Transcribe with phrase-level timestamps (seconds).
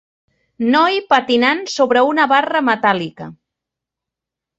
[0.75, 3.29] Noi patinant sobre una barra metàl·lica.